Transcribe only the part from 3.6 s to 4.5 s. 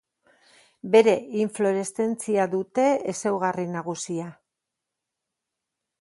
nagusia.